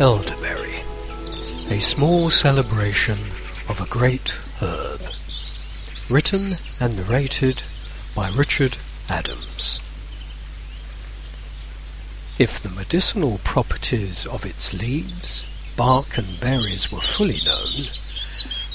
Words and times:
Elderberry, 0.00 0.84
a 1.70 1.80
small 1.80 2.30
celebration 2.30 3.18
of 3.68 3.80
a 3.80 3.86
great 3.86 4.28
herb. 4.60 5.02
Written 6.08 6.54
and 6.78 6.96
narrated 6.96 7.64
by 8.14 8.30
Richard 8.30 8.78
Adams. 9.08 9.80
If 12.38 12.62
the 12.62 12.68
medicinal 12.68 13.40
properties 13.42 14.24
of 14.24 14.46
its 14.46 14.72
leaves, 14.72 15.44
bark 15.76 16.16
and 16.16 16.38
berries 16.38 16.92
were 16.92 17.00
fully 17.00 17.40
known, 17.44 17.88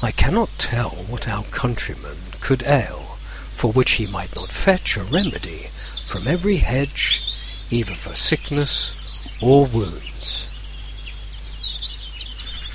I 0.02 0.12
cannot 0.12 0.50
tell 0.58 0.90
what 0.90 1.30
our 1.30 1.46
countryman 1.46 2.18
could 2.42 2.64
ail, 2.64 3.18
for 3.54 3.72
which 3.72 3.92
he 3.92 4.08
might 4.08 4.36
not 4.36 4.52
fetch 4.52 4.98
a 4.98 5.06
remedy 5.06 5.70
from 6.06 6.28
every 6.28 6.58
hedge, 6.58 7.22
either 7.70 7.96
for 7.96 8.14
sickness 8.14 8.94
or 9.42 9.66
wounds. 9.66 10.50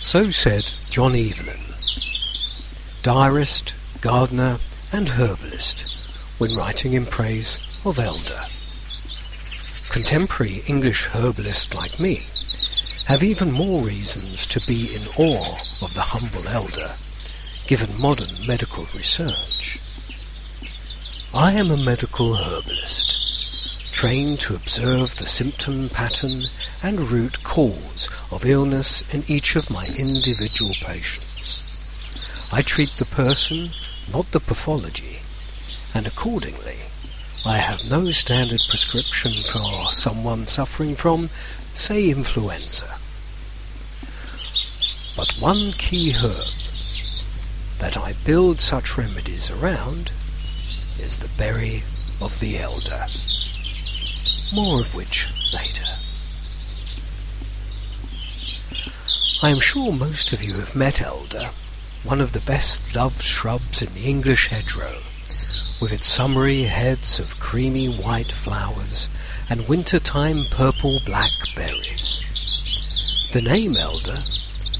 So 0.08 0.30
said 0.30 0.72
John 0.88 1.14
Evelyn, 1.14 1.60
diarist, 3.02 3.74
gardener, 4.00 4.58
and 4.90 5.06
herbalist, 5.06 5.84
when 6.38 6.54
writing 6.54 6.94
in 6.94 7.04
praise 7.04 7.58
of 7.84 7.98
elder. 7.98 8.40
Contemporary 9.90 10.62
English 10.66 11.08
herbalists 11.08 11.74
like 11.74 12.00
me 12.00 12.26
have 13.04 13.22
even 13.22 13.52
more 13.52 13.82
reasons 13.82 14.46
to 14.46 14.60
be 14.66 14.94
in 14.94 15.08
awe 15.18 15.58
of 15.82 15.92
the 15.92 16.00
humble 16.00 16.48
elder, 16.48 16.94
given 17.66 18.00
modern 18.00 18.30
medical 18.46 18.86
research. 18.94 19.78
I 21.34 21.52
am 21.52 21.70
a 21.70 21.76
medical 21.76 22.34
herbalist, 22.34 23.17
trained 23.98 24.38
to 24.38 24.54
observe 24.54 25.16
the 25.16 25.26
symptom 25.26 25.88
pattern 25.88 26.46
and 26.84 27.10
root 27.10 27.42
cause 27.42 28.08
of 28.30 28.46
illness 28.46 29.02
in 29.12 29.24
each 29.26 29.56
of 29.56 29.68
my 29.70 29.84
individual 29.98 30.72
patients. 30.82 31.64
I 32.52 32.62
treat 32.62 32.90
the 32.96 33.06
person, 33.06 33.72
not 34.12 34.30
the 34.30 34.38
pathology, 34.38 35.22
and 35.92 36.06
accordingly 36.06 36.78
I 37.44 37.58
have 37.58 37.90
no 37.90 38.12
standard 38.12 38.60
prescription 38.68 39.34
for 39.50 39.90
someone 39.90 40.46
suffering 40.46 40.94
from, 40.94 41.28
say, 41.74 42.08
influenza. 42.08 43.00
But 45.16 45.34
one 45.40 45.72
key 45.72 46.12
herb 46.12 46.46
that 47.78 47.96
I 47.96 48.12
build 48.24 48.60
such 48.60 48.96
remedies 48.96 49.50
around 49.50 50.12
is 51.00 51.18
the 51.18 51.30
berry 51.36 51.82
of 52.20 52.38
the 52.38 52.60
elder. 52.60 53.08
More 54.52 54.80
of 54.80 54.94
which 54.94 55.28
later. 55.52 55.84
I 59.42 59.50
am 59.50 59.60
sure 59.60 59.92
most 59.92 60.32
of 60.32 60.42
you 60.42 60.54
have 60.54 60.74
met 60.74 61.02
elder, 61.02 61.50
one 62.02 62.20
of 62.20 62.32
the 62.32 62.40
best 62.40 62.80
loved 62.94 63.22
shrubs 63.22 63.82
in 63.82 63.92
the 63.92 64.04
English 64.04 64.48
hedgerow, 64.48 65.02
with 65.82 65.92
its 65.92 66.06
summery 66.06 66.62
heads 66.62 67.20
of 67.20 67.38
creamy 67.38 67.88
white 67.88 68.32
flowers 68.32 69.10
and 69.50 69.68
winter-time 69.68 70.46
purple-black 70.50 71.32
berries. 71.54 72.24
The 73.32 73.42
name 73.42 73.76
elder 73.76 74.18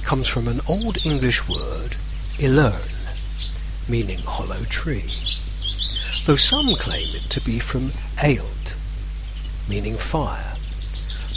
comes 0.03 0.29
from 0.29 0.49
an 0.49 0.63
Old 0.67 1.05
English 1.05 1.47
word, 1.47 1.97
ilern, 2.39 2.91
meaning 3.87 4.21
hollow 4.21 4.65
tree, 4.65 5.13
though 6.25 6.37
some 6.37 6.75
claim 6.77 7.15
it 7.15 7.29
to 7.31 7.41
be 7.43 7.59
from 7.59 7.93
eld, 8.17 8.49
meaning 9.69 9.97
fire, 9.97 10.57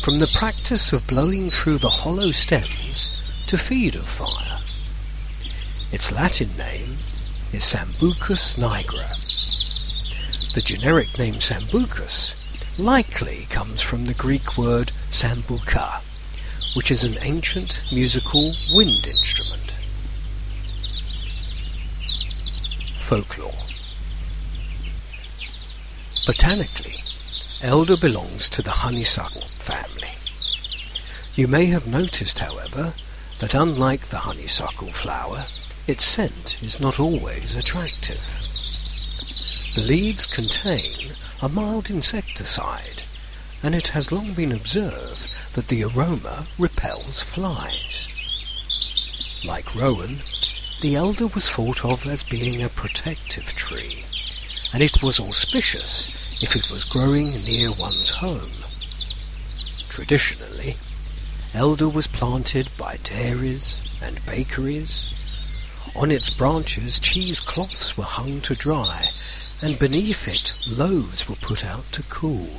from 0.04 0.20
the 0.20 0.30
practice 0.34 0.94
of 0.94 1.06
blowing 1.08 1.50
through 1.50 1.78
the 1.78 1.90
hollow 1.90 2.32
stems 2.32 3.10
to 3.48 3.58
feed 3.58 3.96
of 3.96 4.08
fire. 4.08 4.60
Its 5.92 6.12
Latin 6.12 6.56
name 6.58 6.98
is 7.52 7.64
Sambucus 7.64 8.58
nigra. 8.58 9.16
The 10.54 10.62
generic 10.62 11.18
name 11.20 11.36
Sambucus 11.36 12.36
likely 12.78 13.48
comes 13.50 13.82
from 13.82 14.06
the 14.06 14.14
Greek 14.14 14.58
word 14.58 14.92
sambuca, 15.10 16.02
which 16.76 16.92
is 16.92 17.04
an 17.04 17.18
ancient 17.22 17.84
musical 17.92 18.56
wind 18.72 19.06
instrument. 19.06 19.76
Folklore 23.00 23.52
Botanically, 26.26 26.96
elder 27.64 27.96
belongs 27.98 28.50
to 28.50 28.62
the 28.62 28.72
honeysuckle 28.72 29.48
family. 29.60 30.16
You 31.36 31.48
may 31.48 31.66
have 31.68 31.88
noticed, 31.88 32.40
however, 32.40 32.94
that 33.40 33.56
unlike 33.56 34.08
the 34.08 34.20
honeysuckle 34.20 34.92
flower, 34.92 35.48
its 35.88 36.04
scent 36.04 36.62
is 36.62 36.80
not 36.80 37.00
always 37.00 37.56
attractive. 37.56 38.24
The 39.76 39.82
leaves 39.82 40.28
contain 40.28 41.16
a 41.42 41.50
mild 41.50 41.90
insecticide, 41.90 43.04
and 43.64 43.74
it 43.74 43.90
has 43.90 44.12
long 44.12 44.34
been 44.34 44.52
observed 44.52 45.30
that 45.54 45.68
the 45.70 45.84
aroma 45.84 46.48
repels 46.58 47.22
flies. 47.22 48.08
Like 49.44 49.74
rowan, 49.74 50.22
the 50.82 50.96
elder 50.96 51.28
was 51.28 51.50
thought 51.50 51.86
of 51.86 52.06
as 52.06 52.24
being 52.24 52.62
a 52.62 52.70
protective 52.70 53.54
tree, 53.54 54.06
and 54.74 54.82
it 54.82 55.04
was 55.04 55.20
auspicious 55.20 56.10
if 56.42 56.56
it 56.56 56.72
was 56.72 56.86
growing 56.86 57.32
near 57.32 57.70
one's 57.78 58.10
home. 58.10 58.64
Traditionally, 59.90 60.78
elder 61.54 61.90
was 61.90 62.08
planted 62.08 62.70
by 62.78 62.98
dairies 63.04 63.82
and 64.02 64.26
bakeries. 64.26 65.10
On 65.96 66.12
its 66.12 66.30
branches 66.30 67.00
cheesecloths 67.00 67.98
were 67.98 68.06
hung 68.06 68.40
to 68.42 68.56
dry, 68.56 69.12
and 69.62 69.78
beneath 69.78 70.28
it 70.28 70.54
loaves 70.66 71.28
were 71.28 71.36
put 71.36 71.66
out 71.66 71.92
to 71.92 72.04
cool. 72.04 72.50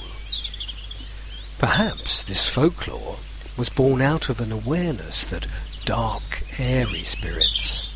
Perhaps 1.58 2.24
this 2.24 2.48
folklore 2.48 3.18
was 3.56 3.70
born 3.70 4.02
out 4.02 4.28
of 4.28 4.40
an 4.40 4.52
awareness 4.52 5.24
that 5.26 5.46
dark, 5.84 6.44
airy 6.58 7.04
spirits, 7.04 7.88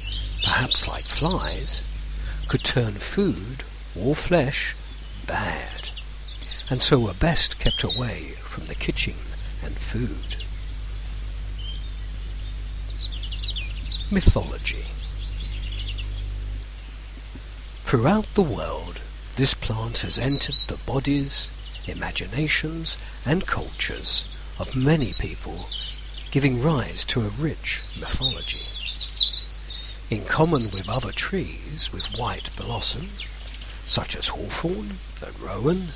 perhaps 0.42 0.88
like 0.88 1.08
flies, 1.08 1.84
could 2.48 2.64
turn 2.64 2.94
food 2.94 3.64
or 3.98 4.14
flesh 4.14 4.76
bad, 5.26 5.90
and 6.70 6.80
so 6.80 6.98
were 6.98 7.14
best 7.14 7.58
kept 7.58 7.82
away 7.82 8.34
from 8.44 8.66
the 8.66 8.74
kitchen 8.74 9.16
and 9.62 9.78
food. 9.78 10.36
Mythology 14.10 14.86
Throughout 17.84 18.26
the 18.34 18.42
world, 18.42 19.00
this 19.36 19.54
plant 19.54 19.98
has 19.98 20.18
entered 20.18 20.56
the 20.66 20.76
bodies, 20.86 21.50
imaginations, 21.86 22.98
and 23.24 23.46
cultures 23.46 24.26
of 24.58 24.74
many 24.74 25.12
people, 25.12 25.68
giving 26.30 26.60
rise 26.60 27.04
to 27.04 27.20
a 27.20 27.28
rich 27.28 27.84
mythology. 27.98 28.66
In 30.10 30.24
common 30.24 30.70
with 30.70 30.88
other 30.88 31.12
trees 31.12 31.92
with 31.92 32.06
white 32.18 32.50
blossom, 32.56 33.10
such 33.86 34.16
as 34.16 34.28
hawthorn 34.28 34.98
and 35.24 35.40
rowan, 35.40 35.92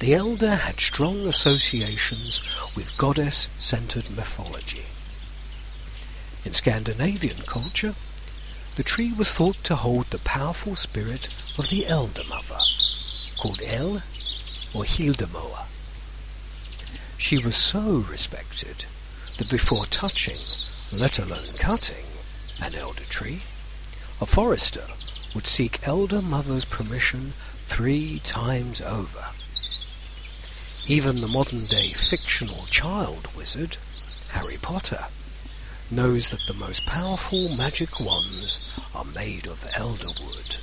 the 0.00 0.12
elder 0.12 0.56
had 0.56 0.80
strong 0.80 1.26
associations 1.26 2.42
with 2.76 2.98
goddess-centered 2.98 4.10
mythology. 4.10 4.84
In 6.44 6.52
Scandinavian 6.52 7.42
culture, 7.46 7.94
the 8.76 8.82
tree 8.82 9.12
was 9.12 9.32
thought 9.32 9.62
to 9.64 9.76
hold 9.76 10.10
the 10.10 10.18
powerful 10.18 10.74
spirit 10.74 11.28
of 11.56 11.68
the 11.68 11.86
Elder 11.86 12.24
Mother, 12.28 12.58
called 13.40 13.62
El 13.64 14.02
or 14.74 14.84
Hyldemoer. 14.84 15.66
She 17.16 17.38
was 17.38 17.54
so 17.54 17.98
respected 18.10 18.86
that 19.38 19.48
before 19.48 19.84
touching, 19.84 20.38
let 20.90 21.20
alone 21.20 21.54
cutting, 21.58 22.06
an 22.60 22.74
elder 22.74 23.04
tree, 23.04 23.42
a 24.20 24.26
forester 24.26 24.88
would 25.34 25.46
seek 25.46 25.86
Elder 25.86 26.20
Mother's 26.22 26.64
permission 26.64 27.34
three 27.66 28.18
times 28.20 28.80
over. 28.82 29.26
Even 30.86 31.20
the 31.20 31.28
modern-day 31.28 31.92
fictional 31.92 32.66
child 32.66 33.28
wizard, 33.36 33.76
Harry 34.30 34.58
Potter, 34.60 35.06
knows 35.90 36.30
that 36.30 36.40
the 36.46 36.54
most 36.54 36.84
powerful 36.86 37.48
magic 37.56 38.00
wands 38.00 38.60
are 38.94 39.04
made 39.04 39.46
of 39.46 39.64
elderwood. 39.72 40.56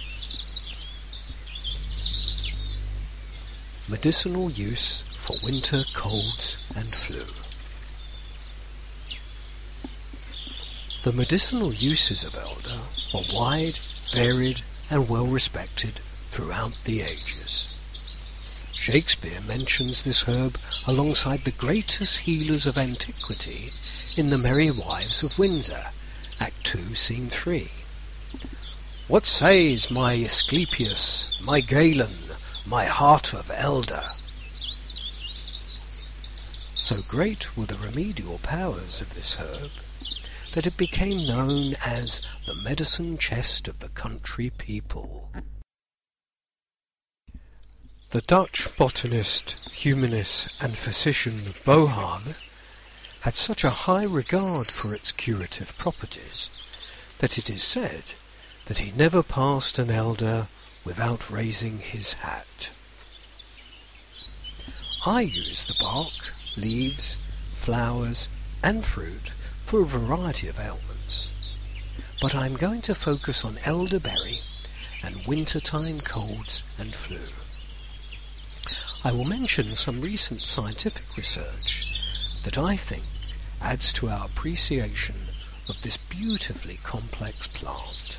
Medicinal 3.88 4.51
use 4.51 5.04
for 5.18 5.38
winter 5.44 5.83
colds 5.94 6.57
and 6.75 6.94
flu. 6.94 7.25
The 11.04 11.13
medicinal 11.13 11.74
uses 11.74 12.24
of 12.25 12.36
elder 12.36 12.81
are 13.13 13.24
wide, 13.33 13.80
varied, 14.11 14.61
and 14.89 15.07
well 15.07 15.27
respected 15.27 16.01
throughout 16.31 16.77
the 16.85 17.01
ages. 17.01 17.69
Shakespeare 18.73 19.41
mentions 19.41 20.03
this 20.03 20.23
herb 20.23 20.57
alongside 20.88 21.44
the 21.44 21.51
greatest 21.51 22.19
healers 22.19 22.65
of 22.65 22.77
antiquity 22.77 23.73
in 24.15 24.29
The 24.29 24.38
Merry 24.38 24.71
Wives 24.71 25.21
of 25.21 25.38
Windsor, 25.38 25.88
Act 26.39 26.63
2, 26.63 26.95
Scene 26.95 27.29
3. 27.29 27.69
What 29.07 29.25
says 29.25 29.91
my 29.91 30.13
Asclepius, 30.23 31.27
my 31.41 31.61
Galen, 31.61 32.31
my 32.65 32.85
heart 32.85 33.33
of 33.33 33.51
elder? 33.53 34.11
So 36.75 37.01
great 37.07 37.57
were 37.57 37.65
the 37.65 37.77
remedial 37.77 38.39
powers 38.39 39.01
of 39.01 39.13
this 39.13 39.33
herb 39.33 39.71
that 40.54 40.68
it 40.68 40.78
became 40.78 41.28
known 41.28 41.75
as 41.86 42.22
the 42.46 42.56
medicine 42.56 43.18
chest 43.18 43.68
of 43.68 43.80
the 43.80 43.90
country 43.90 44.50
people. 44.50 45.31
The 48.12 48.22
Dutch 48.22 48.75
botanist, 48.75 49.56
humanist 49.72 50.51
and 50.60 50.75
physician 50.75 51.54
Boerhaave 51.63 52.36
had 53.22 53.36
such 53.36 53.63
a 53.63 53.69
high 53.69 54.04
regard 54.04 54.72
for 54.72 54.96
its 54.96 55.12
curative 55.12 55.78
properties 55.78 56.50
that 57.19 57.38
it 57.38 57.50
is 57.50 57.62
said 57.62 58.13
that 58.66 58.80
he 58.80 58.92
never 58.92 59.22
passed 59.22 59.78
an 59.78 59.92
elder 59.92 60.48
without 60.84 61.30
raising 61.30 61.80
his 61.80 62.13
hat. 62.13 62.72
I 65.06 65.22
use 65.22 65.66
the 65.66 65.75
bark, 65.80 66.34
leaves, 66.57 67.19
flowers 67.54 68.30
and 68.63 68.84
fruit 68.84 69.34
for 69.69 69.81
a 69.81 69.86
variety 69.86 70.48
of 70.48 70.60
ailments, 70.60 71.31
but 72.19 72.33
I 72.33 72.48
am 72.48 72.56
going 72.56 72.81
to 72.81 72.95
focus 72.95 73.45
on 73.45 73.60
elderberry 73.66 74.42
and 75.04 75.27
wintertime 75.27 76.01
colds 76.01 76.63
and 76.80 76.95
flu. 76.95 77.19
I 79.04 79.12
will 79.12 79.25
mention 79.25 79.75
some 79.75 80.01
recent 80.01 80.48
scientific 80.48 81.16
research 81.16 81.86
that 82.45 82.57
I 82.57 82.77
think 82.77 83.04
adds 83.62 83.94
to 83.94 84.10
our 84.10 84.25
appreciation 84.25 85.18
of 85.68 85.83
this 85.83 85.98
beautifully 85.98 86.80
complex 86.81 87.48
plant. 87.48 88.18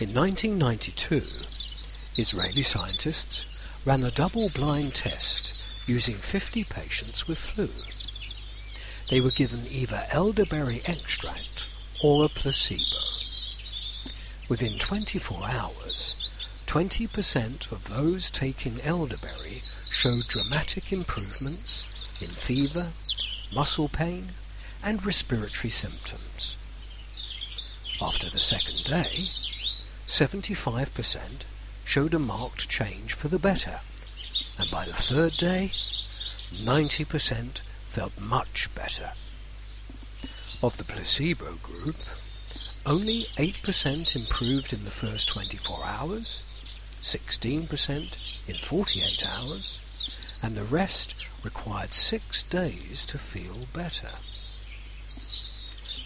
In 0.00 0.14
1992, 0.14 1.26
Israeli 2.16 2.62
scientists 2.62 3.44
ran 3.84 4.02
a 4.02 4.10
double-blind 4.10 4.94
test 4.94 5.52
using 5.86 6.16
50 6.16 6.64
patients 6.64 7.28
with 7.28 7.36
flu. 7.36 7.68
They 9.08 9.20
were 9.20 9.30
given 9.30 9.66
either 9.70 10.06
elderberry 10.10 10.82
extract 10.86 11.66
or 12.02 12.24
a 12.24 12.28
placebo. 12.28 13.00
Within 14.48 14.78
24 14.78 15.48
hours, 15.48 16.14
20% 16.66 17.72
of 17.72 17.88
those 17.88 18.30
taking 18.30 18.80
elderberry 18.82 19.62
showed 19.90 20.28
dramatic 20.28 20.92
improvements 20.92 21.88
in 22.20 22.30
fever, 22.30 22.92
muscle 23.52 23.88
pain, 23.88 24.32
and 24.82 25.04
respiratory 25.04 25.70
symptoms. 25.70 26.56
After 28.00 28.28
the 28.30 28.40
second 28.40 28.84
day, 28.84 29.28
75% 30.06 31.20
showed 31.84 32.14
a 32.14 32.18
marked 32.18 32.68
change 32.68 33.14
for 33.14 33.28
the 33.28 33.38
better, 33.38 33.80
and 34.58 34.70
by 34.70 34.84
the 34.84 34.92
third 34.92 35.32
day, 35.38 35.72
90% 36.54 37.60
felt 37.98 38.20
much 38.20 38.72
better. 38.76 39.10
Of 40.62 40.76
the 40.76 40.84
placebo 40.84 41.54
group, 41.60 41.96
only 42.86 43.26
8% 43.36 44.14
improved 44.14 44.72
in 44.72 44.84
the 44.84 44.92
first 44.92 45.26
24 45.26 45.84
hours, 45.84 46.44
16% 47.02 48.16
in 48.46 48.54
48 48.56 49.26
hours, 49.26 49.80
and 50.40 50.56
the 50.56 50.62
rest 50.62 51.16
required 51.42 51.92
six 51.92 52.44
days 52.44 53.04
to 53.06 53.18
feel 53.18 53.66
better. 53.72 54.12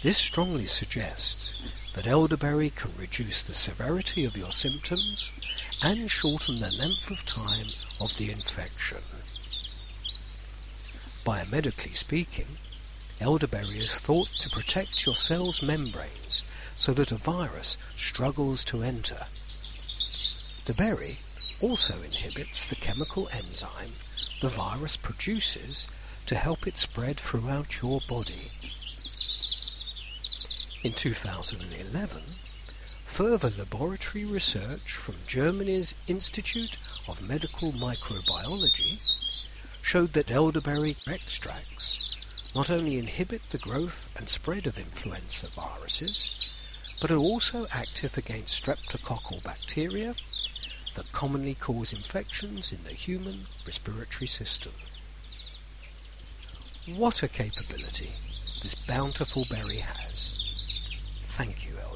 This 0.01 0.17
strongly 0.17 0.65
suggests 0.65 1.53
that 1.93 2.07
elderberry 2.07 2.71
can 2.71 2.89
reduce 2.97 3.43
the 3.43 3.53
severity 3.53 4.25
of 4.25 4.35
your 4.35 4.51
symptoms 4.51 5.31
and 5.83 6.09
shorten 6.09 6.59
the 6.59 6.71
length 6.71 7.11
of 7.11 7.23
time 7.23 7.67
of 8.01 8.17
the 8.17 8.31
infection. 8.31 9.03
Biomedically 11.25 11.95
speaking, 11.95 12.57
elderberry 13.19 13.79
is 13.79 13.99
thought 13.99 14.29
to 14.39 14.49
protect 14.49 15.05
your 15.05 15.15
cell's 15.15 15.61
membranes 15.61 16.43
so 16.75 16.93
that 16.93 17.11
a 17.11 17.15
virus 17.15 17.77
struggles 17.95 18.63
to 18.65 18.83
enter 18.83 19.27
the 20.65 20.73
berry 20.73 21.19
also 21.61 22.01
inhibits 22.01 22.63
the 22.63 22.75
chemical 22.75 23.27
enzyme 23.33 23.91
the 24.41 24.47
virus 24.47 24.95
produces 24.95 25.87
to 26.25 26.35
help 26.35 26.65
it 26.65 26.77
spread 26.77 27.19
throughout 27.19 27.81
your 27.81 27.99
body. 28.07 28.51
In 30.83 30.93
2011, 30.93 32.21
further 33.03 33.49
laboratory 33.57 34.23
research 34.23 34.93
from 34.93 35.15
Germany's 35.27 35.95
Institute 36.07 36.77
of 37.07 37.21
Medical 37.21 37.73
Microbiology 37.73 38.99
showed 39.83 40.13
that 40.13 40.31
elderberry 40.31 40.95
extracts 41.05 41.99
not 42.55 42.71
only 42.71 42.97
inhibit 42.97 43.41
the 43.51 43.57
growth 43.57 44.09
and 44.15 44.29
spread 44.29 44.65
of 44.65 44.79
influenza 44.79 45.47
viruses, 45.55 46.47
but 47.01 47.11
are 47.11 47.17
also 47.17 47.67
active 47.69 48.17
against 48.17 48.63
streptococcal 48.63 49.43
bacteria 49.43 50.15
that 50.95 51.11
commonly 51.11 51.53
cause 51.53 51.91
infections 51.91 52.71
in 52.71 52.83
the 52.85 52.91
human 52.91 53.45
respiratory 53.65 54.27
system. 54.27 54.71
What 56.87 57.21
a 57.21 57.27
capability 57.27 58.13
this 58.61 58.75
bountiful 58.87 59.45
berry 59.49 59.79
has. 59.79 60.41
Thank 61.25 61.65
you, 61.65 61.73
elderberry. 61.77 61.92